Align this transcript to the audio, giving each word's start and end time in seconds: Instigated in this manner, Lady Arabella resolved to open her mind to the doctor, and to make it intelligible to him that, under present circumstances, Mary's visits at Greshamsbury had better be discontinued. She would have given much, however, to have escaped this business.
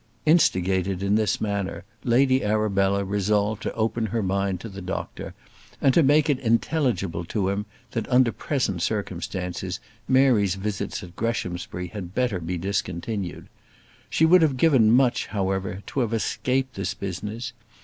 Instigated 0.25 1.03
in 1.03 1.13
this 1.13 1.39
manner, 1.39 1.83
Lady 2.03 2.43
Arabella 2.43 3.05
resolved 3.05 3.61
to 3.61 3.73
open 3.75 4.07
her 4.07 4.23
mind 4.23 4.59
to 4.59 4.67
the 4.67 4.81
doctor, 4.81 5.35
and 5.79 5.93
to 5.93 6.01
make 6.01 6.27
it 6.27 6.39
intelligible 6.39 7.23
to 7.25 7.49
him 7.49 7.67
that, 7.91 8.09
under 8.09 8.31
present 8.31 8.81
circumstances, 8.81 9.79
Mary's 10.07 10.55
visits 10.55 11.03
at 11.03 11.15
Greshamsbury 11.15 11.89
had 11.89 12.15
better 12.15 12.39
be 12.39 12.57
discontinued. 12.57 13.45
She 14.09 14.25
would 14.25 14.41
have 14.41 14.57
given 14.57 14.89
much, 14.91 15.27
however, 15.27 15.83
to 15.85 15.99
have 15.99 16.13
escaped 16.15 16.73
this 16.73 16.95
business. 16.95 17.53